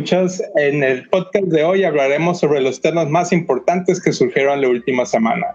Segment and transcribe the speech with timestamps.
[0.00, 0.42] Escuchas.
[0.54, 5.04] En el podcast de hoy hablaremos sobre los temas más importantes que surgieron la última
[5.04, 5.48] semana.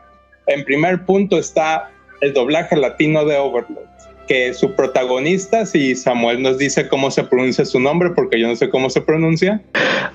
[0.46, 1.90] En primer punto está
[2.22, 3.95] el doblaje latino de Overlord
[4.28, 8.56] que su protagonista, si Samuel nos dice cómo se pronuncia su nombre, porque yo no
[8.56, 9.62] sé cómo se pronuncia.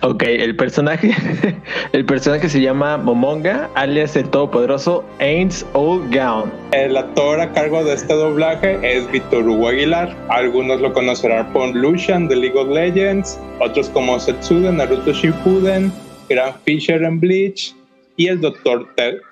[0.03, 1.15] Ok, el personaje,
[1.93, 6.51] el personaje se llama Momonga, alias el todopoderoso Ains Old Gown.
[6.73, 10.17] El actor a cargo de este doblaje es Víctor Hugo Aguilar.
[10.29, 15.93] Algunos lo conocerán por Lucian de League of Legends, otros como Setsude Naruto Shippuden,
[16.29, 17.75] Grand Fisher en Bleach
[18.17, 18.87] y el Dr.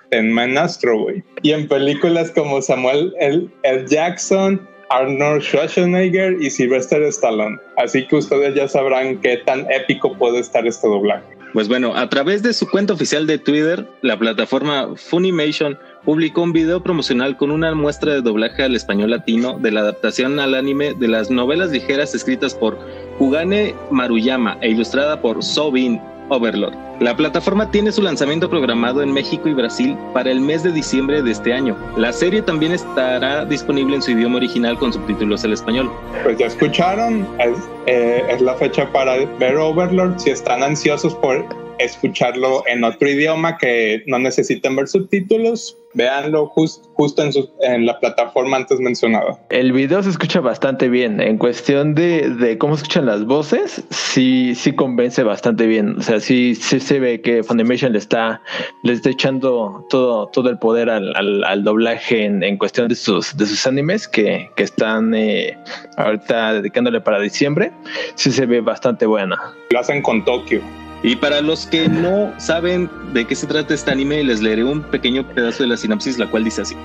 [0.09, 1.07] Tenman Astro,
[1.41, 3.49] Y en películas como Samuel L.
[3.87, 7.57] Jackson, Arnold Schwarzenegger y Sylvester Stallone.
[7.77, 11.39] Así que ustedes ya sabrán qué tan épico puede estar este doblaje.
[11.53, 16.53] Pues bueno, a través de su cuenta oficial de Twitter, la plataforma Funimation publicó un
[16.53, 20.93] video promocional con una muestra de doblaje al español latino de la adaptación al anime
[20.93, 22.77] de las novelas ligeras escritas por
[23.17, 25.99] Kugane Maruyama e ilustrada por Sobin
[26.29, 26.75] Overlord.
[26.99, 31.21] La plataforma tiene su lanzamiento programado en México y Brasil para el mes de diciembre
[31.21, 31.77] de este año.
[31.97, 35.91] La serie también estará disponible en su idioma original con subtítulos al español.
[36.23, 40.19] Pues ya escucharon, es, eh, es la fecha para ver Overlord.
[40.19, 41.45] Si están ansiosos por
[41.79, 48.57] escucharlo en otro idioma que no necesiten ver subtítulos, véanlo justo en, en, la plataforma
[48.57, 49.39] antes mencionada.
[49.49, 51.19] El video se escucha bastante bien.
[51.19, 55.97] En cuestión de, de, cómo escuchan las voces, sí, sí convence bastante bien.
[55.97, 58.41] O sea, sí, sí se ve que Funimation le está,
[58.83, 63.35] le está echando todo, todo el poder al, al, doblaje en, en, cuestión de sus,
[63.35, 65.57] de sus animes que, que están eh,
[65.97, 67.71] ahorita dedicándole para diciembre.
[68.15, 69.37] Sí se ve bastante buena.
[69.71, 70.61] Lo hacen con Tokio.
[71.01, 74.81] Y para los que no saben de qué se trata este anime, les leeré un
[74.81, 76.75] pequeño pedazo de la sinopsis, la cual dice así.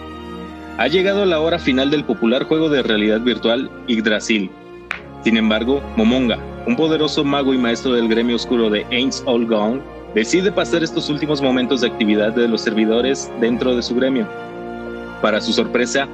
[0.79, 4.51] Ha llegado la hora final del popular juego de realidad virtual Yggdrasil.
[5.25, 9.81] Sin embargo, Momonga, un poderoso mago y maestro del gremio oscuro de Ain's All Gone,
[10.15, 14.29] decide pasar estos últimos momentos de actividad de los servidores dentro de su gremio.
[15.23, 16.09] Para su sorpresa,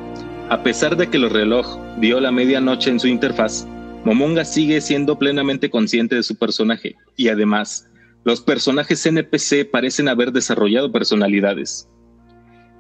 [0.49, 3.67] a pesar de que el reloj dio la medianoche en su interfaz,
[4.05, 7.90] Momonga sigue siendo plenamente consciente de su personaje y además
[8.25, 11.89] los personajes NPC parecen haber desarrollado personalidades.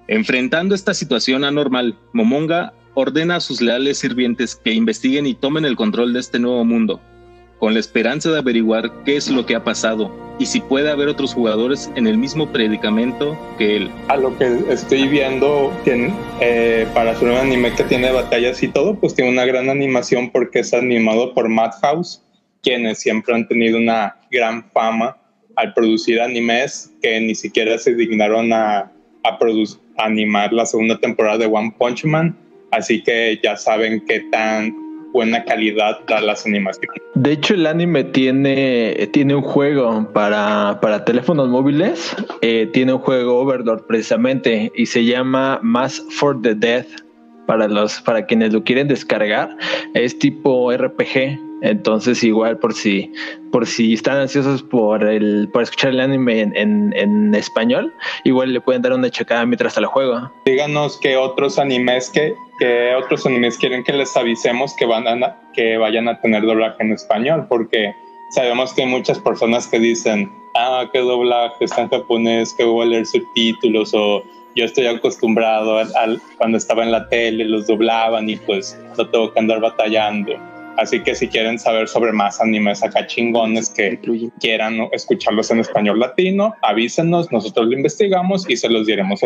[0.06, 5.76] Enfrentando esta situación anormal, Momonga ordena a sus leales sirvientes que investiguen y tomen el
[5.76, 7.00] control de este nuevo mundo,
[7.58, 11.08] con la esperanza de averiguar qué es lo que ha pasado y si puede haber
[11.08, 13.90] otros jugadores en el mismo predicamento que él.
[14.08, 18.68] A lo que estoy viendo, que, eh, para hacer un anime que tiene batallas y
[18.68, 22.22] todo, pues tiene una gran animación porque es animado por Madhouse,
[22.62, 25.16] quienes siempre han tenido una gran fama
[25.56, 28.90] al producir animes que ni siquiera se dignaron a,
[29.24, 29.38] a,
[29.98, 32.36] animar la segunda temporada de One Punch Man.
[32.70, 34.74] Así que ya saben qué tan
[35.12, 37.00] buena calidad da las animaciones.
[37.14, 42.14] De hecho, el anime tiene, tiene un juego para, para teléfonos móviles.
[42.42, 46.86] Eh, tiene un juego Overlord precisamente y se llama Mass for the Death
[47.46, 49.56] para los para quienes lo quieren descargar.
[49.94, 53.12] Es tipo RPG entonces, igual por si,
[53.52, 57.92] por si están ansiosos por el, por escuchar el anime en, español,
[58.24, 60.30] igual le pueden dar una checada mientras el juego.
[60.44, 65.36] Díganos qué otros animes que, que otros animes quieren que les avisemos que van a,
[65.54, 67.94] que vayan a tener doblaje en español, porque
[68.30, 72.86] sabemos que hay muchas personas que dicen, ah, qué doblaje está en japonés, que voy
[72.86, 74.22] a leer subtítulos o
[74.56, 79.32] yo estoy acostumbrado al, cuando estaba en la tele los doblaban y pues no tengo
[79.32, 80.32] que andar batallando
[80.76, 84.00] Así que si quieren saber sobre más animes acá chingones que
[84.40, 89.20] quieran escucharlos en español latino, avísenos, nosotros lo investigamos y se los diremos.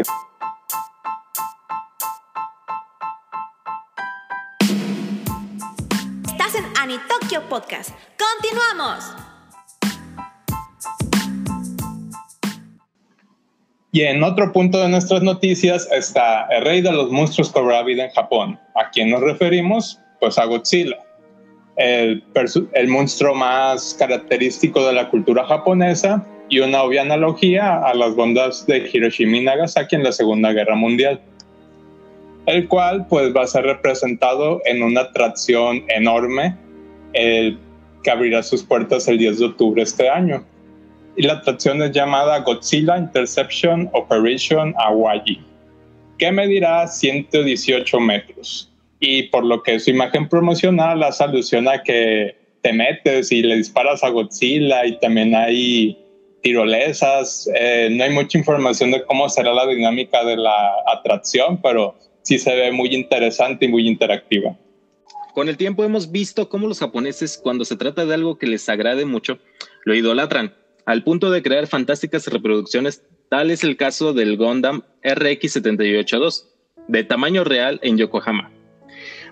[6.27, 7.91] Estás en Anitokyo Podcast.
[8.19, 9.15] ¡Continuamos!
[13.93, 18.07] Y en otro punto de nuestras noticias está el rey de los monstruos cobra vida
[18.07, 18.59] en Japón.
[18.75, 20.01] ¿A quién nos referimos?
[20.19, 21.04] Pues a Godzilla
[21.77, 22.23] el,
[22.73, 28.67] el monstruo más característico de la cultura japonesa y una obvia analogía a las bombas
[28.67, 31.21] de Hiroshima y Nagasaki en la Segunda Guerra Mundial,
[32.47, 36.57] el cual pues va a ser representado en una atracción enorme
[37.13, 40.45] que abrirá sus puertas el 10 de octubre de este año.
[41.17, 45.41] Y la atracción es llamada Godzilla Interception Operation Hawaii,
[46.19, 48.74] que medirá 118 metros
[49.07, 53.57] y por lo que su imagen promocional hace alusión a que te metes y le
[53.57, 55.99] disparas a Godzilla y también hay
[56.43, 57.49] tirolesas.
[57.55, 62.39] Eh, no hay mucha información de cómo será la dinámica de la atracción, pero sí
[62.39, 64.57] se ve muy interesante y muy interactiva.
[65.35, 68.67] Con el tiempo hemos visto cómo los japoneses, cuando se trata de algo que les
[68.71, 69.39] agrade mucho,
[69.85, 70.55] lo idolatran,
[70.87, 73.03] al punto de crear fantásticas reproducciones.
[73.29, 76.47] Tal es el caso del Gundam RX-782,
[76.89, 78.51] de tamaño real en Yokohama.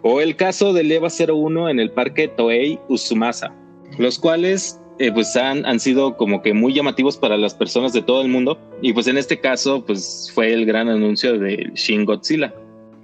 [0.03, 3.55] O el caso del EVA 01 en el parque Toei Usumasa,
[3.99, 8.03] los cuales eh, pues han, han sido como que muy llamativos para las personas de
[8.03, 8.59] todo el mundo.
[8.81, 12.53] Y pues en este caso, pues fue el gran anuncio de Shin Godzilla.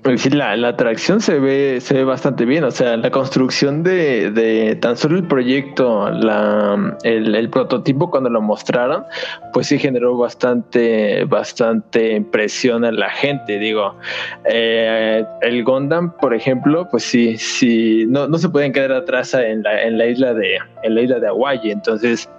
[0.03, 2.62] Pues sí, la, la, atracción se ve, se ve bastante bien.
[2.62, 8.31] O sea, la construcción de, de tan solo el proyecto, la, el, el, prototipo cuando
[8.31, 9.05] lo mostraron,
[9.53, 13.59] pues sí generó bastante, bastante impresión a la gente.
[13.59, 13.97] Digo,
[14.45, 19.65] eh, el Gundam, por ejemplo, pues sí, sí, no, no se pueden quedar atrás en
[19.65, 21.73] la, en la isla de, en la isla de Hawaii.
[21.73, 22.31] Entonces,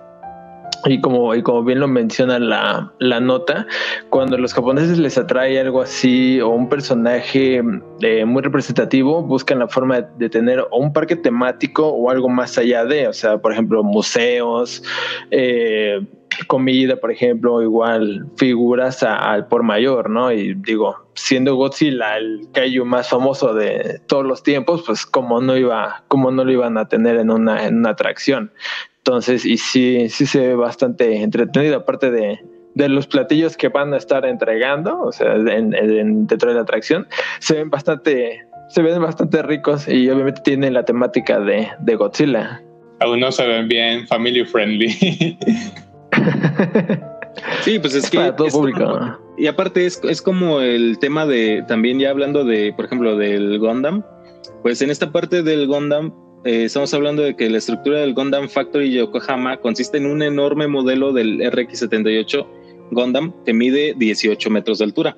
[0.86, 3.68] y como, y como bien lo menciona la, la, nota,
[4.10, 7.62] cuando a los japoneses les atrae algo así o un personaje
[8.02, 12.58] eh, muy representativo, buscan la forma de tener o un parque temático o algo más
[12.58, 14.84] allá de, o sea, por ejemplo, museos,
[15.32, 16.00] eh,
[16.48, 20.32] comida, por ejemplo, igual figuras al por mayor, ¿no?
[20.32, 25.58] Y digo, siendo Godzilla el kaiju más famoso de todos los tiempos, pues como no
[25.58, 28.52] iba, como no lo iban a tener en una, en una atracción.
[29.00, 32.40] Entonces, y sí, sí se ve bastante entretenido, aparte de,
[32.76, 36.62] de los platillos que van a estar entregando, o sea, en, en, dentro de la
[36.62, 37.08] atracción,
[37.40, 42.62] se ven bastante, se ven bastante ricos y obviamente tienen la temática de, de Godzilla.
[43.00, 44.90] Algunos se ven bien family friendly.
[47.62, 48.80] sí, pues es, es que para todo es público.
[48.80, 53.18] Como, y aparte es, es como el tema de, también ya hablando de, por ejemplo,
[53.18, 54.04] del Gundam,
[54.62, 56.14] pues en esta parte del Gundam
[56.46, 60.68] eh, estamos hablando de que la estructura del Gundam Factory Yokohama consiste en un enorme
[60.68, 62.48] modelo del RX-78
[62.92, 65.18] Gundam que mide 18 metros de altura,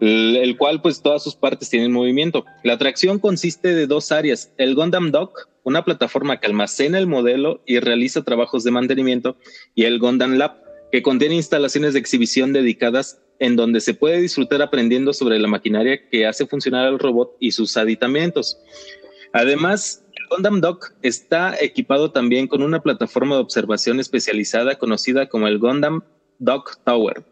[0.00, 2.44] el, el, cual pues todas sus partes tienen movimiento.
[2.64, 7.62] La atracción consiste de dos áreas, el Gundam Dock, una plataforma que almacena el modelo
[7.66, 9.36] y realiza trabajos de mantenimiento,
[9.74, 10.56] y el Gundam Lab,
[10.90, 16.08] que contiene instalaciones de exhibición dedicadas en donde se puede disfrutar aprendiendo sobre la maquinaria
[16.10, 18.58] que hace funcionar al robot y sus aditamentos.
[19.32, 25.58] Además, Gundam Dock está equipado también con una plataforma de observación especializada conocida como el
[25.58, 26.02] Gundam
[26.38, 27.24] Dock Tower,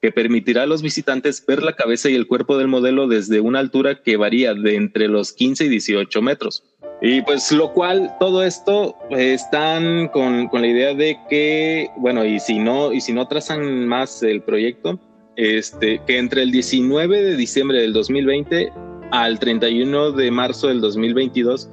[0.00, 3.58] que permitirá a los visitantes ver la cabeza y el cuerpo del modelo desde una
[3.58, 6.64] altura que varía de entre los 15 y 18 metros.
[7.02, 12.24] Y pues lo cual, todo esto eh, están con, con, la idea de que, bueno,
[12.24, 14.98] y si no, y si no trazan más el proyecto,
[15.36, 18.72] este, que entre el 19 de diciembre del 2020
[19.10, 21.68] al 31 de marzo del 2022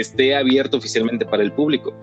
[0.00, 1.94] esté abierto oficialmente para el público.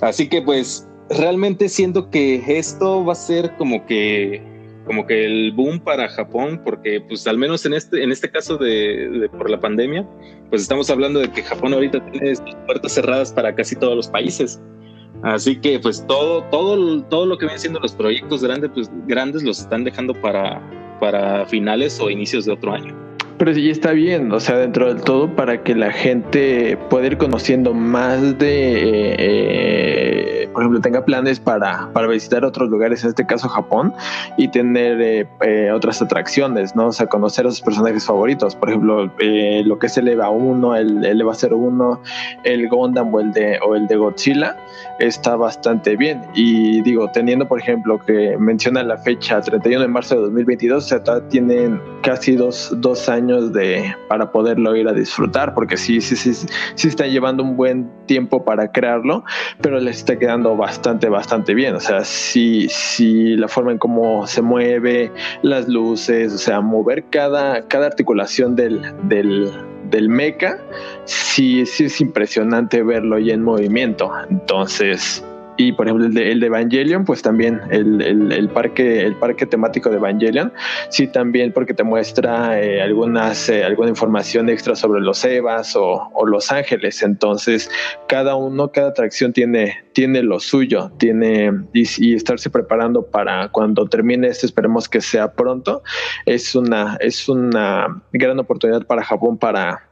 [0.00, 4.42] Así que pues realmente siento que esto va a ser como que
[4.84, 8.58] como que el boom para Japón, porque pues al menos en este, en este caso
[8.58, 10.06] de, de por la pandemia,
[10.50, 12.34] pues estamos hablando de que Japón ahorita tiene
[12.66, 14.60] puertas cerradas para casi todos los países.
[15.22, 19.42] Así que pues todo, todo, todo lo que vienen siendo los proyectos grandes, pues grandes
[19.42, 20.60] los están dejando para,
[21.00, 22.94] para finales o inicios de otro año.
[23.44, 27.18] Pero sí está bien, o sea, dentro del todo para que la gente pueda ir
[27.18, 33.26] conociendo más de, eh, por ejemplo, tenga planes para, para visitar otros lugares, en este
[33.26, 33.92] caso Japón,
[34.38, 36.86] y tener eh, eh, otras atracciones, ¿no?
[36.86, 40.30] O sea, conocer a sus personajes favoritos, por ejemplo, eh, lo que es el EVA
[40.30, 42.00] 1, el, el EVA 01,
[42.44, 44.56] el Gundam o el, de, o el de Godzilla,
[45.00, 46.22] está bastante bien.
[46.34, 50.86] Y digo, teniendo, por ejemplo, que menciona la fecha 31 de marzo de 2022, o
[50.86, 56.16] sea, tienen casi dos, dos años de para poderlo ir a disfrutar porque sí sí
[56.16, 56.34] sí
[56.74, 59.24] sí está llevando un buen tiempo para crearlo
[59.60, 61.74] pero les está quedando bastante bastante bien.
[61.74, 65.10] O sea sí sí la forma en cómo se mueve
[65.42, 69.50] las luces o sea mover cada cada articulación del del
[69.90, 70.58] del mecha
[71.04, 74.10] sí sí es impresionante verlo ya en movimiento.
[74.30, 75.24] Entonces
[75.56, 78.00] y por ejemplo el de, el de Evangelion pues también el,
[78.32, 80.52] el, parque el parque temático de Evangelion
[80.88, 86.10] sí también porque te muestra eh, algunas eh, alguna información extra sobre los Evas o,
[86.12, 87.02] o, Los Ángeles.
[87.02, 87.70] Entonces
[88.08, 93.86] cada uno cada atracción tiene tiene lo suyo tiene y, y, estarse preparando para cuando
[93.86, 95.82] termine este esperemos que sea pronto
[96.26, 99.88] es una es una gran oportunidad para Japón para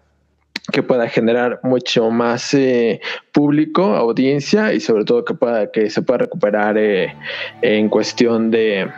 [0.71, 3.01] que pueda generar mucho más eh,
[3.33, 7.15] público, audiencia y sobre todo que pueda que se pueda recuperar eh,
[7.63, 8.89] en cuestión de,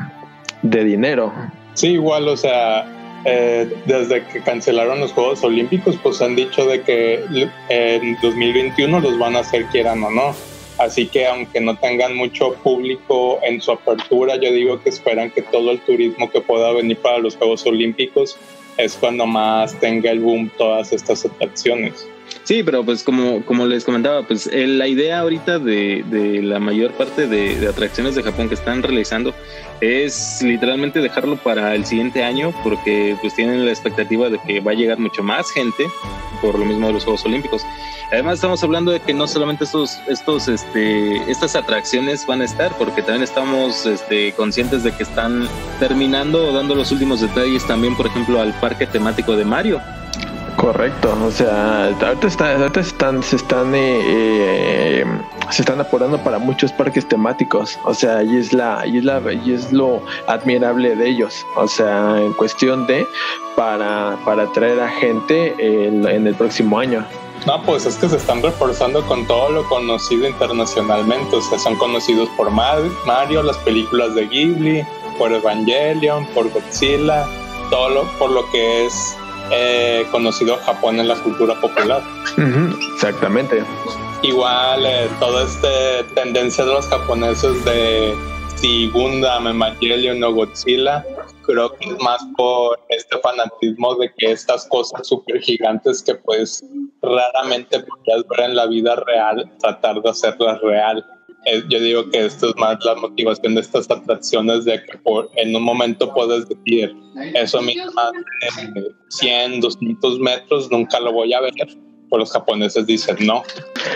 [0.63, 1.33] de, dinero.
[1.75, 2.87] Sí, igual, o sea,
[3.25, 7.25] eh, desde que cancelaron los Juegos Olímpicos, pues han dicho de que
[7.71, 10.35] en 2021 los van a hacer quieran o no.
[10.79, 15.41] Así que aunque no tengan mucho público en su apertura, yo digo que esperan que
[15.41, 18.37] todo el turismo que pueda venir para los Juegos Olímpicos
[18.77, 22.09] es cuando más tenga el boom todas estas atracciones.
[22.43, 26.93] Sí, pero pues como, como les comentaba, pues la idea ahorita de, de la mayor
[26.93, 29.35] parte de, de, atracciones de Japón que están realizando
[29.81, 34.73] es literalmente dejarlo para el siguiente año porque pues tienen la expectativa de que va
[34.73, 35.85] a llegar mucho más gente
[36.41, 37.63] por lo mismo de los Juegos Olímpicos.
[38.13, 42.73] Además estamos hablando de que no solamente estos, estos, este, estas atracciones van a estar,
[42.79, 45.49] porque también estamos este, conscientes de que están
[45.81, 49.81] terminando o dando los últimos detalles también, por ejemplo, al parque temático de Mario.
[50.57, 55.05] Correcto, o sea, ahorita, están, se están, eh, eh,
[55.51, 59.21] se están apurando para muchos parques temáticos, o sea, y es la, y es la,
[59.33, 63.05] y es lo admirable de ellos, o sea, en cuestión de
[63.57, 67.05] para, para atraer a gente en, el próximo año.
[67.47, 71.77] No, pues es que se están reforzando con todo lo conocido internacionalmente, o sea, son
[71.77, 74.87] conocidos por Mario, las películas de Ghibli,
[75.19, 77.27] por Evangelion, por Godzilla,
[77.69, 79.17] todo lo, por lo que es
[79.51, 82.03] eh, conocido Japón en la cultura popular.
[82.95, 83.63] exactamente.
[84.23, 88.15] Igual eh, toda esta tendencia de los japoneses de
[88.57, 91.05] si Gundam, Evangelion o Godzilla,
[91.47, 96.65] creo que es más por este fanatismo de que estas cosas súper gigantes que pues
[97.03, 101.05] raramente podrías ver en la vida real, tratar de hacerlas real.
[101.47, 105.31] Eh, yo digo que esto es más la motivación de estas atracciones de que por,
[105.37, 106.97] en un momento puedes decir
[107.35, 107.93] eso mismo
[108.75, 111.53] de 100, 200 metros nunca lo voy a ver
[112.19, 113.43] los japoneses dicen no.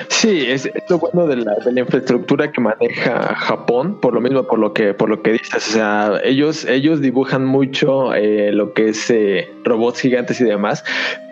[0.09, 4.45] Sí, es, lo bueno de la, de la, infraestructura que maneja Japón, por lo mismo,
[4.45, 5.55] por lo que, por lo que dices.
[5.69, 10.85] O sea, ellos, ellos dibujan mucho eh, lo que es eh, robots gigantes y demás,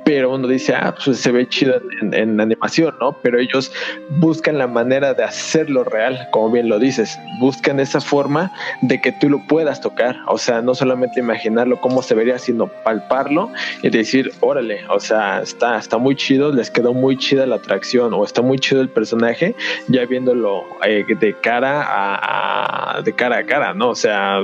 [0.06, 3.18] pero uno dice, ah, pues se ve chido en, animación, ¿no?
[3.22, 3.72] Pero ellos
[4.08, 9.10] buscan la manera de hacerlo real, como bien lo dices, buscan esa forma de que
[9.10, 13.50] tú lo puedas tocar, o sea, no solamente imaginarlo cómo se vería, sino palparlo
[13.82, 18.14] y decir, órale, o sea, está, está muy chido, les quedó muy chida la atracción
[18.14, 19.56] o está muy chido el personaje,
[19.88, 23.88] ya viéndolo eh, de cara a, de cara a cara, ¿no?
[23.88, 24.38] O sea,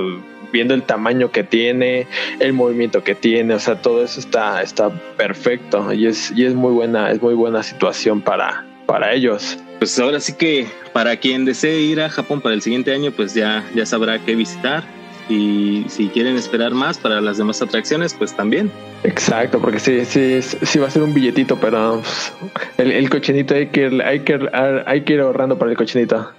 [0.53, 2.07] viendo el tamaño que tiene,
[2.39, 6.53] el movimiento que tiene, o sea, todo eso está, está perfecto y es, y es
[6.53, 9.57] muy buena, es muy buena situación para, para ellos.
[9.79, 13.33] Pues ahora sí que para quien desee ir a Japón para el siguiente año, pues
[13.33, 14.83] ya, ya sabrá qué visitar.
[15.29, 18.69] Y si quieren esperar más para las demás atracciones, pues también.
[19.03, 22.33] Exacto, porque sí, sí, sí va a ser un billetito, pero pues,
[22.77, 24.49] el, el cochinito hay que, hay, que,
[24.85, 26.29] hay que ir ahorrando para el cochinito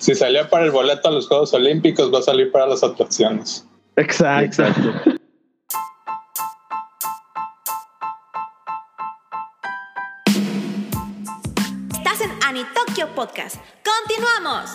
[0.00, 3.66] si salió para el boleto a los Juegos Olímpicos, va a salir para las atracciones.
[3.96, 4.64] Exacto.
[11.92, 13.56] Estás en Anitokyo Podcast.
[13.84, 14.70] Continuamos.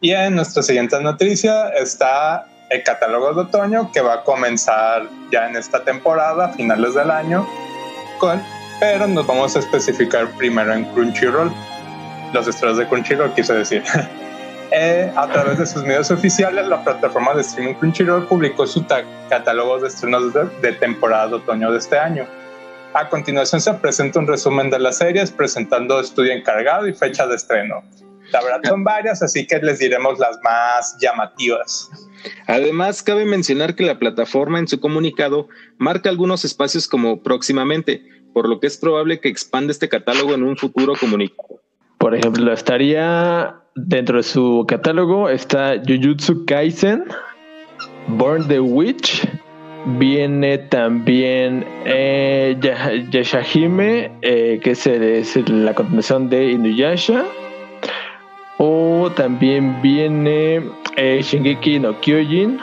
[0.00, 5.48] Y en nuestra siguiente noticia está el catálogo de otoño que va a comenzar ya
[5.48, 7.48] en esta temporada, a finales del año,
[8.18, 8.40] con
[8.84, 11.50] pero nos vamos a especificar primero en Crunchyroll,
[12.34, 13.82] los estrellas de Crunchyroll, quise decir.
[14.76, 18.84] Eh, a través de sus medios oficiales, la plataforma de streaming Crunchyroll publicó su
[19.28, 22.26] catálogo de estrenos de, temporada de otoño de este año.
[22.92, 27.36] A continuación se presenta un resumen de las series presentando estudio encargado y fecha de
[27.36, 27.84] estreno.
[28.32, 31.88] La verdad son varias, así que les diremos las más llamativas.
[32.48, 35.46] Además, cabe mencionar que la plataforma en su comunicado
[35.78, 38.02] marca algunos espacios como próximamente,
[38.34, 41.60] por lo que es probable que expanda este catálogo en un futuro comunicado.
[41.96, 47.04] Por ejemplo, estaría dentro de su catálogo está Jujutsu Kaisen,
[48.08, 49.26] Born the Witch,
[49.98, 52.56] viene también eh,
[53.10, 57.24] Yashahime, eh, que es, la continuación de Inuyasha,
[58.58, 60.62] o también viene
[60.96, 62.58] eh, Shingeki no Kyojin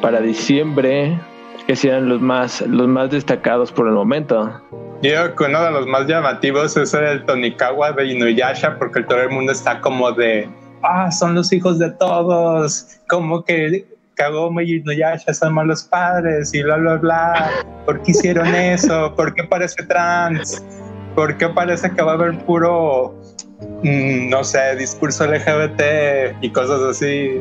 [0.00, 1.18] para diciembre,
[1.66, 4.60] que sean los más, los más destacados por el momento.
[5.02, 9.30] Yo que uno de los más llamativos es el Tonikawa de Inuyasha, porque todo el
[9.30, 10.48] mundo está como de,
[10.82, 16.62] ah, son los hijos de todos, como que Kagome y Inuyasha son malos padres y
[16.62, 17.50] bla, bla, bla.
[17.84, 19.14] ¿Por qué hicieron eso?
[19.14, 20.62] ¿Por qué parece trans?
[21.14, 23.14] ¿Por qué parece que va a haber puro,
[23.82, 27.40] mm, no sé, discurso LGBT y cosas así?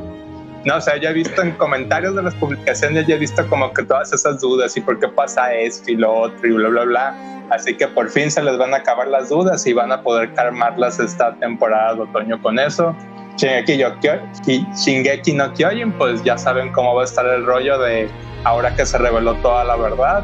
[0.66, 3.74] No, o sea, ya he visto en comentarios de las publicaciones, ya he visto como
[3.74, 6.84] que todas esas dudas y por qué pasa esto y lo otro y bla, bla,
[6.84, 7.16] bla.
[7.50, 10.34] Así que por fin se les van a acabar las dudas y van a poder
[10.34, 12.96] calmarlas esta temporada de otoño con eso.
[13.36, 18.08] Shingeki, no Kyojin, pues ya saben cómo va a estar el rollo de
[18.44, 20.24] ahora que se reveló toda la verdad.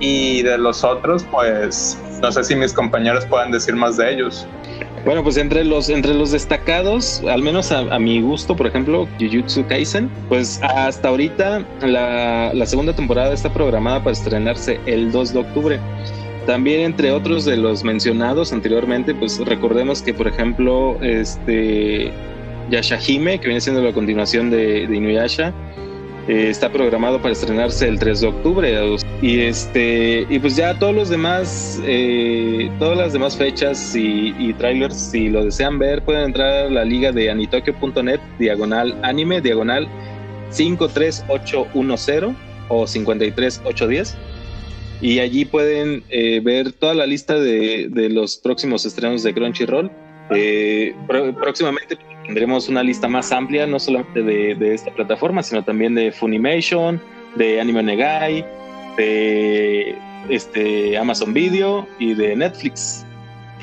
[0.00, 4.46] Y de los otros, pues no sé si mis compañeros puedan decir más de ellos.
[5.04, 9.66] Bueno, pues entre los, entre los destacados, al menos a, mi gusto, por ejemplo, Jujutsu
[9.66, 15.38] Kaisen, pues hasta ahorita la, la, segunda temporada está programada para estrenarse el 2 de
[15.38, 15.80] octubre.
[16.46, 22.12] También entre otros de los mencionados anteriormente, pues recordemos que, por ejemplo, este
[22.70, 25.54] Yashahime, que viene siendo la continuación de, de Inuyasha,
[26.28, 28.96] eh, está programado para estrenarse el 3 de octubre.
[29.22, 34.94] Y este y pues ya todos los demás, eh, todas las demás fechas y, trailers,
[34.96, 39.88] si lo desean ver, pueden entrar a la liga de anitokyo.net, diagonal anime, diagonal
[40.50, 42.36] 53810
[42.68, 44.16] o 53810.
[45.02, 49.90] Y allí pueden eh, ver toda la lista de, de, los próximos estrenos de Crunchyroll.
[51.40, 51.96] próximamente
[52.30, 57.02] tendremos una lista más amplia, no solamente de, esta plataforma, sino también de Funimation,
[57.34, 58.46] de Anime Negai,
[58.96, 63.04] de este, Amazon Video y de Netflix.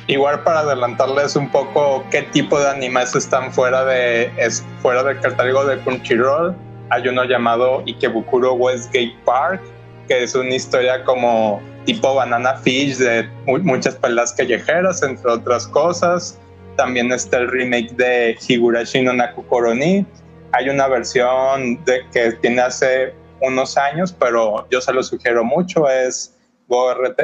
[0.07, 5.17] Igual para adelantarles un poco qué tipo de animes están fuera de es, fuera del
[5.21, 6.53] catálogo de Crunchyroll,
[6.89, 9.61] hay uno llamado Ikebukuro Westgate Park,
[10.09, 13.29] que es una historia como tipo Banana Fish de
[13.63, 16.37] muchas peleas callejeras, entre otras cosas.
[16.77, 20.05] También está el remake de Higurashi no Naku Koroni.
[20.53, 25.89] Hay una versión de, que tiene hace unos años, pero yo se lo sugiero mucho.
[25.89, 27.15] Es gore,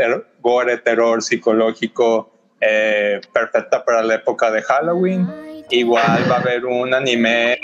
[0.42, 5.28] gore terror psicológico, eh, perfecta para la época de Halloween.
[5.70, 7.60] Igual va a haber un anime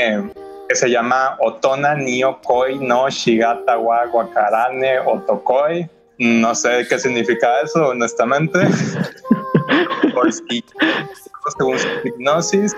[0.70, 5.90] que se llama Otona Nio Koi no Shigata wa Wakarane Otokoi.
[6.20, 8.60] No sé qué significa eso, honestamente.
[10.14, 10.64] Por si
[11.58, 12.76] según su hipnosis.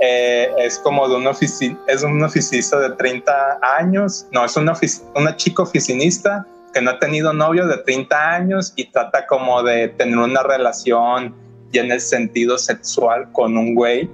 [0.00, 4.72] Eh, es como de un, es un oficinista de 30 años, no, es una,
[5.16, 9.88] una chica oficinista que no ha tenido novio de 30 años y trata como de
[9.88, 11.34] tener una relación
[11.72, 14.08] y en el sentido sexual con un güey.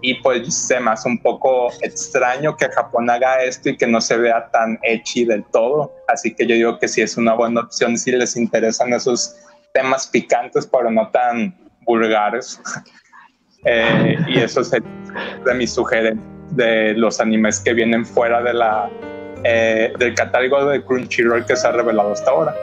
[0.00, 4.00] Y pues se me hace un poco extraño que Japón haga esto y que no
[4.00, 5.92] se vea tan hechi del todo.
[6.06, 9.36] Así que yo digo que sí es una buena opción si les interesan esos
[9.72, 12.60] temas picantes, pero no tan vulgares.
[13.64, 18.88] Eh, y eso es de mis sugerencias de los animes que vienen fuera de la,
[19.44, 22.54] eh, del catálogo de Crunchyroll que se ha revelado hasta ahora.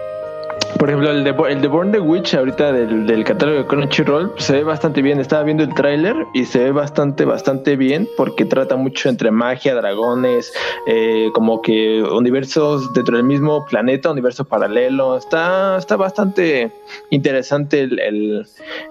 [0.77, 4.33] Por ejemplo, el de, el de Born the Witch, ahorita del, del catálogo de Crunchyroll,
[4.37, 5.19] se ve bastante bien.
[5.21, 9.73] Estaba viendo el tráiler y se ve bastante, bastante bien porque trata mucho entre magia,
[9.73, 10.53] dragones,
[10.85, 15.17] eh, como que universos dentro del mismo planeta, universo paralelo.
[15.17, 16.71] Está, está bastante
[17.09, 18.45] interesante el,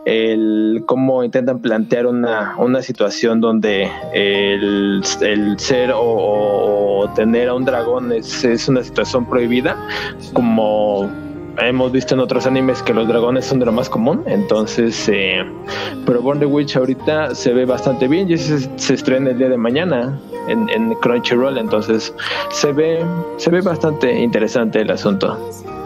[0.07, 7.55] el, cómo intentan plantear una, una situación donde el, el ser o, o, tener a
[7.55, 9.77] un dragón es, es una situación prohibida,
[10.33, 11.11] como
[11.59, 15.45] hemos visto en otros animes que los dragones son de lo más común, entonces, eh,
[16.07, 19.49] pero Born the Witch ahorita se ve bastante bien y se, se estrena el día
[19.49, 22.15] de mañana en, en, Crunchyroll, entonces
[22.51, 23.05] se ve,
[23.37, 25.39] se ve bastante interesante el asunto.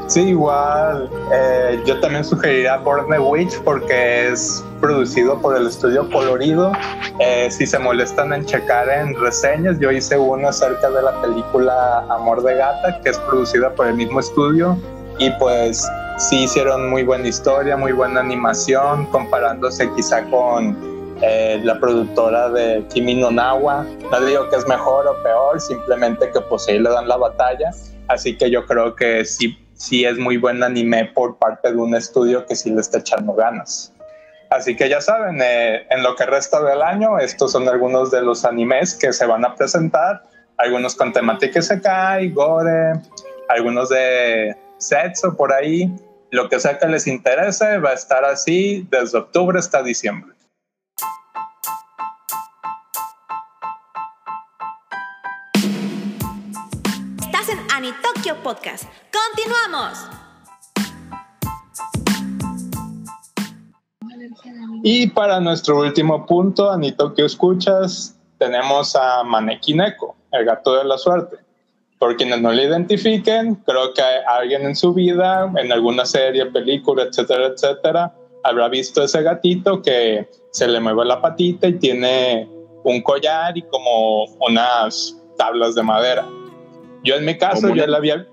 [0.09, 6.09] Sí, igual, eh, yo también sugeriría Born the Witch porque es producido por el estudio
[6.11, 6.73] Colorido.
[7.19, 12.07] Eh, si se molestan en checar en reseñas, yo hice uno acerca de la película
[12.09, 14.79] Amor de Gata, que es producida por el mismo estudio
[15.19, 20.77] y pues sí hicieron muy buena historia, muy buena animación, comparándose quizá con
[21.23, 23.85] eh, la productora de Kimi no Nawa.
[24.11, 27.71] No digo que es mejor o peor, simplemente que pues ahí le dan la batalla.
[28.07, 31.95] Así que yo creo que sí, sí es muy buen anime por parte de un
[31.95, 33.93] estudio que sí le está echando ganas.
[34.51, 38.23] Así que ya saben, eh, en lo que resta del año, estos son algunos de
[38.23, 40.23] los animes que se van a presentar.
[40.57, 42.95] Algunos con temática Sekai, Gore,
[43.49, 45.95] algunos de sets o por ahí,
[46.31, 50.35] lo que sea que les interese, va a estar así desde octubre hasta diciembre.
[57.21, 58.85] Estás en Anitokyo Podcast.
[59.13, 60.09] ¡Continuamos!
[64.85, 71.48] Y para nuestro último punto, Anitokyo Escuchas, tenemos a Manekineko, el gato de la suerte
[71.99, 77.05] por quienes no le identifiquen, creo que alguien en su vida, en alguna serie, película,
[77.05, 82.49] etcétera, etcétera, habrá visto ese gatito que se le mueve la patita y tiene
[82.85, 86.27] un collar y como unas tablas de madera.
[87.05, 88.27] Yo en mi caso, yo la había,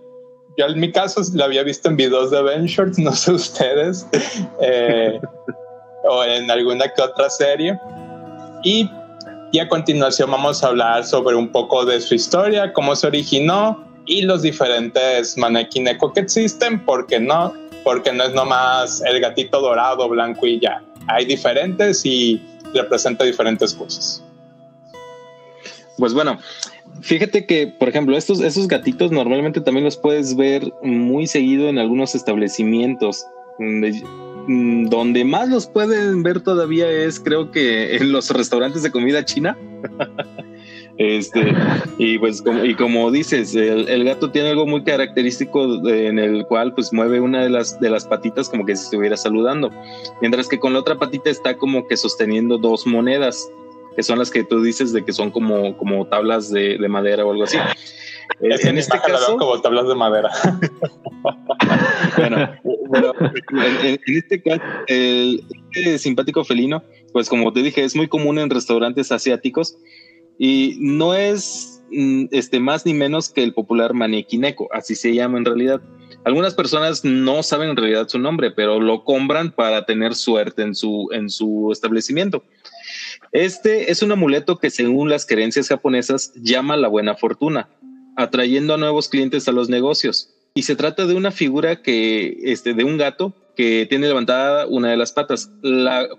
[0.58, 4.08] yo en mi caso la había visto en videos de Ben Shorts, no sé ustedes,
[4.62, 5.19] eh,
[6.08, 7.80] o en alguna que otra serie.
[8.63, 8.89] Y
[9.51, 13.86] y a continuación vamos a hablar sobre un poco de su historia, cómo se originó
[14.05, 17.53] y los diferentes Neko que existen, porque no,
[17.84, 20.81] porque no es nomás el gatito dorado, blanco y ya.
[21.08, 22.41] Hay diferentes y
[22.73, 24.23] representa diferentes cosas.
[25.97, 26.39] Pues bueno,
[27.01, 31.79] fíjate que, por ejemplo, estos, esos gatitos normalmente también los puedes ver muy seguido en
[31.79, 33.25] algunos establecimientos.
[34.47, 39.58] Donde más los pueden ver todavía es, creo que en los restaurantes de comida china.
[40.97, 41.53] Este,
[41.97, 46.73] y pues como, y como dices, el, gato tiene algo muy característico en el cual
[46.73, 49.71] pues mueve una de las, de las patitas como que si estuviera saludando,
[50.21, 53.45] mientras que con la otra patita está como que sosteniendo dos monedas,
[53.95, 57.31] que son las que tú dices de que son como, como tablas de, madera o
[57.31, 57.58] algo así.
[58.41, 60.29] En este caso, como tablas de madera.
[62.17, 63.13] bueno,
[63.83, 66.83] en, este caso, el, el simpático felino,
[67.13, 69.77] pues como te dije, es muy común en restaurantes asiáticos
[70.38, 75.38] y no es mm, este, más ni menos que el popular manequineco, así se llama
[75.38, 75.81] en realidad.
[76.23, 80.73] Algunas personas no saben en realidad su nombre, pero lo compran para tener suerte en
[80.73, 82.43] su, en su establecimiento.
[83.31, 87.69] Este es un amuleto que según las creencias japonesas llama la buena fortuna,
[88.15, 90.30] atrayendo a nuevos clientes a los negocios.
[90.54, 94.89] Y se trata de una figura que, este, de un gato que tiene levantada una
[94.89, 95.49] de las patas,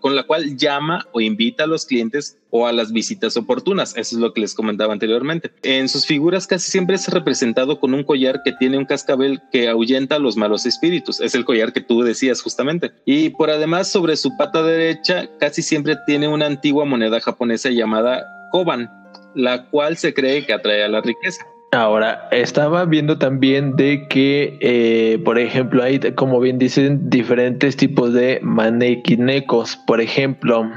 [0.00, 3.96] con la cual llama o invita a los clientes o a las visitas oportunas.
[3.96, 5.52] Eso es lo que les comentaba anteriormente.
[5.62, 9.68] En sus figuras casi siempre es representado con un collar que tiene un cascabel que
[9.68, 11.20] ahuyenta a los malos espíritus.
[11.20, 12.92] Es el collar que tú decías justamente.
[13.04, 18.24] Y por además sobre su pata derecha casi siempre tiene una antigua moneda japonesa llamada
[18.50, 18.90] koban,
[19.35, 21.44] la cual se cree que atrae a la riqueza.
[21.72, 28.12] Ahora, estaba viendo también de que, eh, por ejemplo, hay, como bien dicen, diferentes tipos
[28.12, 29.76] de manequinecos.
[29.87, 30.70] Por ejemplo,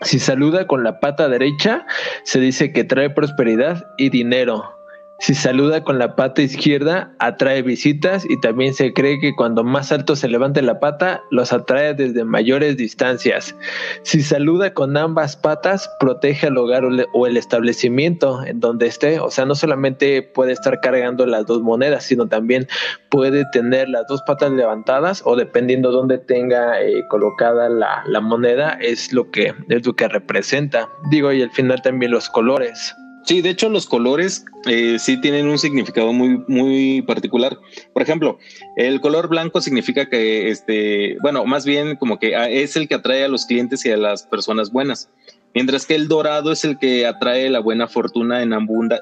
[0.00, 1.86] si saluda con la pata derecha,
[2.24, 4.77] se dice que trae prosperidad y dinero.
[5.20, 9.90] Si saluda con la pata izquierda, atrae visitas y también se cree que cuando más
[9.90, 13.56] alto se levante la pata, los atrae desde mayores distancias.
[14.04, 19.18] Si saluda con ambas patas, protege al hogar o el establecimiento en donde esté.
[19.18, 22.68] O sea, no solamente puede estar cargando las dos monedas, sino también
[23.10, 28.78] puede tener las dos patas levantadas o dependiendo dónde tenga eh, colocada la, la moneda,
[28.80, 30.88] es lo que es lo que representa.
[31.10, 32.94] Digo, y al final también los colores.
[33.28, 37.58] Sí, de hecho los colores eh, sí tienen un significado muy, muy particular.
[37.92, 38.38] Por ejemplo,
[38.74, 42.94] el color blanco significa que, este, bueno, más bien como que ah, es el que
[42.94, 45.10] atrae a los clientes y a las personas buenas,
[45.54, 48.54] mientras que el dorado es el que atrae la buena fortuna en,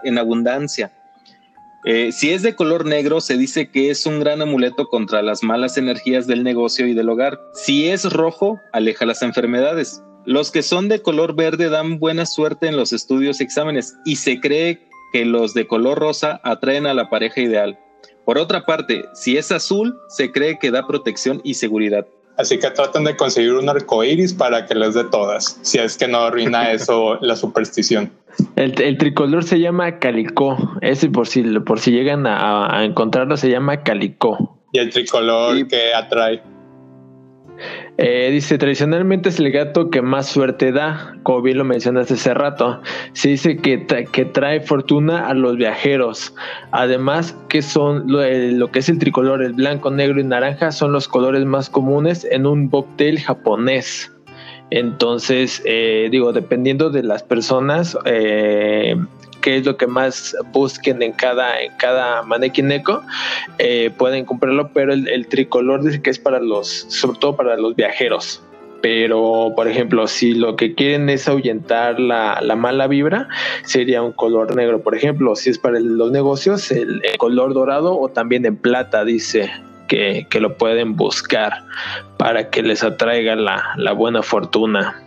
[0.03, 0.91] en abundancia.
[1.85, 5.45] Eh, si es de color negro, se dice que es un gran amuleto contra las
[5.45, 7.39] malas energías del negocio y del hogar.
[7.55, 10.03] Si es rojo, aleja las enfermedades.
[10.27, 14.17] Los que son de color verde dan buena suerte en los estudios y exámenes y
[14.17, 14.81] se cree
[15.13, 17.79] que los de color rosa atraen a la pareja ideal.
[18.25, 22.09] Por otra parte, si es azul, se cree que da protección y seguridad.
[22.37, 25.97] Así que tratan de conseguir un arco iris para que les dé todas, si es
[25.97, 28.11] que no arruina eso la superstición.
[28.57, 30.59] El, tricolor se llama calicó.
[30.81, 34.59] Ese por si, por si llegan a, encontrarlo se llama calicó.
[34.73, 36.43] Y el tricolor que atrae.
[37.99, 42.35] Eh, dice, tradicionalmente es el gato que más suerte da, como bien lo mencionaste hace
[42.35, 42.81] rato.
[43.13, 46.35] Se dice que, que trae fortuna a los viajeros.
[46.73, 51.09] Además, que son lo, que es el tricolor, el blanco, negro y naranja, son los
[51.09, 54.13] colores más comunes en un bobtail japonés.
[54.71, 58.97] Entonces, eh, digo, dependiendo de las personas, eh,
[59.47, 63.05] qué es lo que más busquen en cada, en cada manequineco,
[63.59, 67.77] eh, pueden comprarlo, pero el, tricolor dice que es para los, sobre todo para los
[67.77, 68.43] viajeros.
[68.83, 73.29] Pero, por ejemplo, si lo que quieren es ahuyentar la, mala vibra,
[73.63, 74.83] sería un color negro.
[74.83, 79.49] Por ejemplo, si es para los negocios, el, color dorado o también en plata, dice
[79.87, 81.63] que, lo pueden buscar
[82.19, 85.06] para que les atraiga la, la buena fortuna.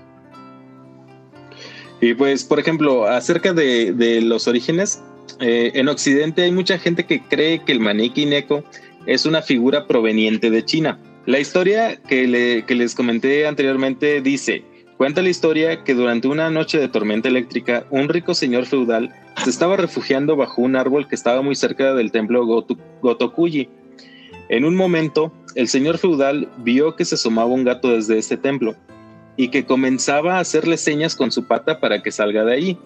[2.02, 5.02] Y pues, por ejemplo, acerca de, los orígenes,
[5.40, 8.64] eh, en Occidente hay mucha gente que cree que el maniquí Neko
[9.06, 11.00] es una figura proveniente de China.
[11.26, 12.28] La historia que,
[12.68, 14.64] les comenté anteriormente dice,
[14.98, 19.50] cuenta la historia que durante una noche de tormenta eléctrica, un rico señor feudal se
[19.50, 22.46] estaba refugiando bajo un árbol que estaba muy cerca del templo
[23.02, 23.70] Gotokuji.
[24.48, 28.76] En un momento, el señor feudal vio que se asomaba un gato desde este templo
[29.40, 32.78] y que comenzaba a hacerle señas con su pata para que salga de ahí.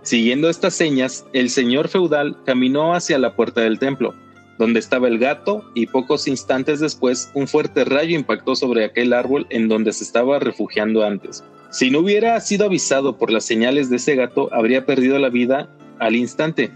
[0.00, 4.14] Siguiendo estas señas, el señor feudal caminó hacia la puerta del templo,
[4.58, 9.46] donde estaba el gato, y pocos instantes después un fuerte rayo impactó sobre aquel árbol
[9.50, 11.44] en donde se estaba refugiando antes.
[11.70, 15.68] Si no hubiera sido avisado por las señales de ese gato, habría perdido la vida
[15.98, 16.70] al instante.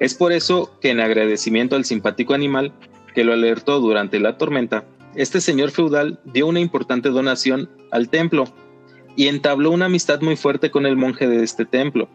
[0.00, 2.74] Es por eso que en agradecimiento al simpático animal
[3.14, 4.84] que lo alertó durante la tormenta,
[5.16, 8.44] este señor feudal dio una importante donación al templo,
[9.16, 12.08] y entabló una amistad muy fuerte con el monje de este templo,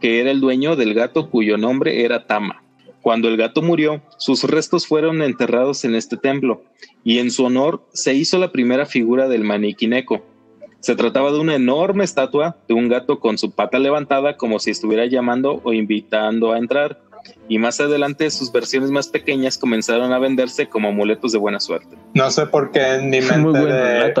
[0.00, 2.62] que era el dueño del gato cuyo nombre era Tama.
[3.00, 6.62] Cuando el gato murió, sus restos fueron enterrados en este templo,
[7.02, 10.24] y en su honor se hizo la primera figura del maniquí Neko.
[10.80, 14.70] Se trataba de una enorme estatua de un gato con su pata levantada como si
[14.70, 17.00] estuviera llamando o invitando a entrar,
[17.48, 21.96] y más adelante sus versiones más pequeñas comenzaron a venderse como amuletos de buena suerte.
[22.14, 24.14] No sé por qué en mi mente de,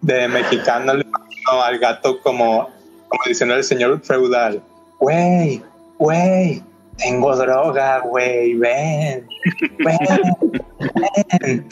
[0.00, 2.68] de, mexicano le imagino al gato como,
[3.08, 4.62] como diciendo el señor feudal,
[4.98, 5.62] güey,
[5.98, 6.62] güey,
[6.96, 9.26] tengo droga, güey, ven,
[9.78, 9.98] ven,
[11.40, 11.68] ven.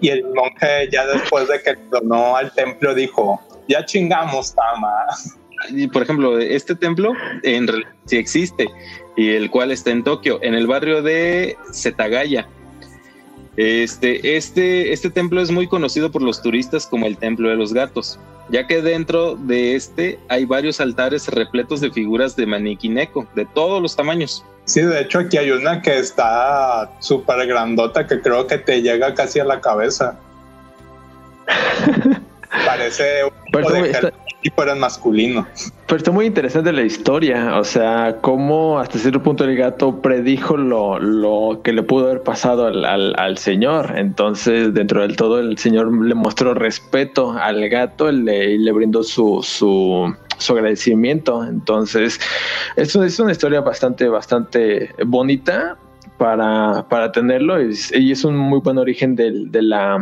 [0.00, 5.06] Y el monje ya después de que donó al templo dijo, ya chingamos, Tama.
[5.92, 7.68] Por ejemplo, este templo en
[8.04, 8.68] sí existe
[9.16, 12.46] y el cual está en Tokio, en el barrio de Setagaya.
[13.56, 17.72] Este, este, este templo es muy conocido por los turistas como el Templo de los
[17.72, 18.18] Gatos,
[18.50, 23.46] ya que dentro de este hay varios altares repletos de figuras de maniquí neko, de
[23.46, 24.44] todos los tamaños.
[24.66, 29.14] Sí, de hecho aquí hay una que está súper grandota que creo que te llega
[29.14, 30.18] casi a la cabeza.
[32.64, 33.32] Parece un
[34.42, 35.46] tipo de masculino.
[35.86, 40.56] Pero está muy interesante la historia, o sea, cómo hasta cierto punto el gato predijo
[40.56, 43.94] lo, lo que le pudo haber pasado al, al, señor.
[43.96, 49.02] Entonces, dentro del todo, el señor le mostró respeto al gato y le, le brindó
[49.02, 51.44] su, su, su agradecimiento.
[51.44, 52.20] Entonces,
[52.76, 55.76] eso es una historia bastante, bastante bonita
[56.18, 57.70] para, para tenerlo y,
[58.12, 59.98] es un muy buen origen de, de, la,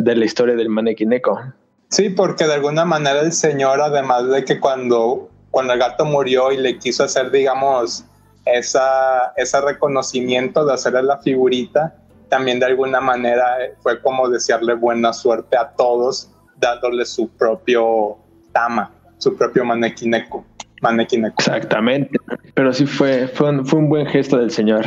[0.00, 1.40] de la historia del manequineco.
[1.88, 6.52] Sí, porque de alguna manera el señor, además de que cuando, cuando el gato murió
[6.52, 8.04] y le quiso hacer, digamos,
[8.44, 11.96] esa, ese reconocimiento de hacerle la figurita,
[12.28, 18.18] también de alguna manera fue como desearle buena suerte a todos, dándole su propio
[18.52, 20.44] tama su propio manequineco.
[20.82, 21.34] manequineco.
[21.38, 22.18] Exactamente.
[22.54, 24.84] Pero sí fue, fue un, fue un buen gesto del señor.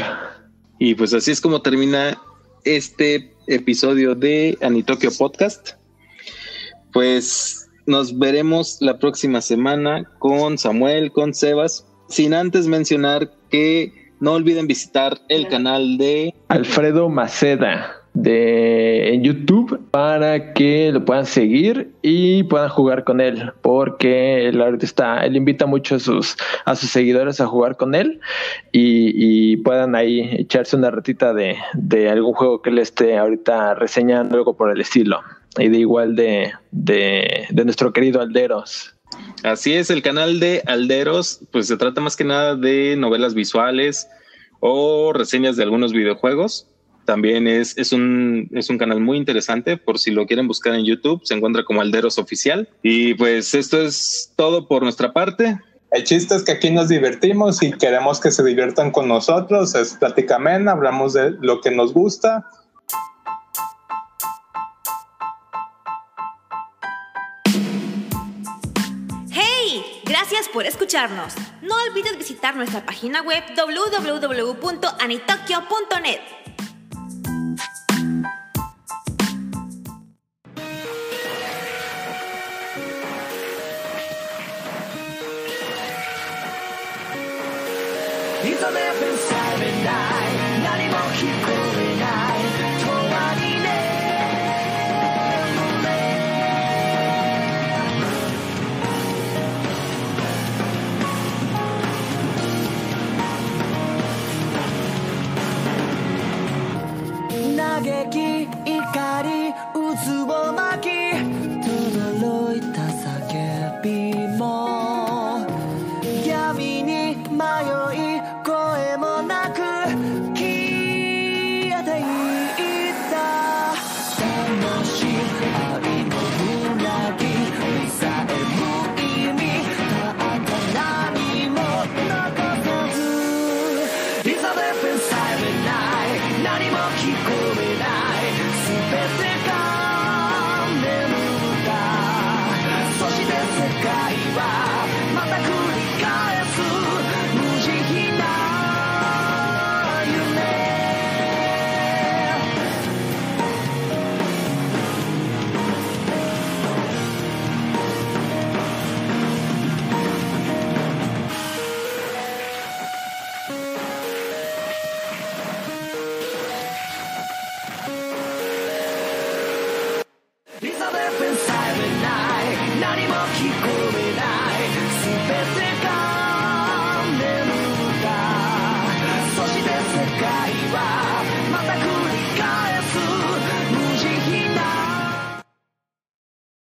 [0.77, 2.17] Y pues así es como termina
[2.63, 5.71] este episodio de Anitokyo Podcast.
[6.93, 14.33] Pues nos veremos la próxima semana con Samuel, con Sebas, sin antes mencionar que no
[14.33, 21.93] olviden visitar el canal de Alfredo Maceda de en YouTube para que lo puedan seguir
[22.01, 26.75] y puedan jugar con él porque él ahorita está él invita mucho a sus a
[26.75, 28.19] sus seguidores a jugar con él
[28.71, 34.37] y, puedan ahí echarse una ratita de, de, algún juego que él esté ahorita reseñando
[34.37, 35.21] algo por el estilo
[35.57, 38.93] y de igual de, de, de nuestro querido Alderos
[39.43, 44.07] Así es, el canal de Alderos, pues se trata más que nada de novelas visuales
[44.59, 46.67] o reseñas de algunos videojuegos.
[47.05, 50.85] También es, es, un, es un canal muy interesante, por si lo quieren buscar en
[50.85, 52.69] YouTube, se encuentra como Alderos Oficial.
[52.83, 55.57] Y pues esto es todo por nuestra parte.
[55.91, 59.73] El chiste es que aquí nos divertimos y queremos que se diviertan con nosotros.
[59.73, 62.45] Es plática amena, hablamos de lo que nos gusta.
[70.47, 71.33] Por escucharnos.
[71.61, 76.38] No olvides visitar nuestra página web www.anitokyo.net.